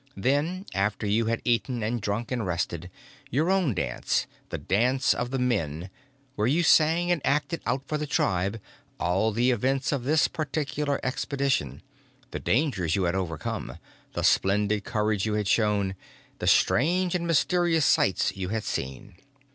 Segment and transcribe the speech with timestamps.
[0.17, 2.89] Then, after you had eaten and drunk and rested,
[3.29, 5.91] your own dance, the dance of the men,
[6.35, 8.59] where you sang and acted out for the tribe
[8.99, 11.83] all the events of this particular expedition,
[12.31, 13.77] the dangers you had overcome,
[14.13, 15.93] the splendid courage you had shown,
[16.39, 19.13] the strange and mysterious sights you had seen.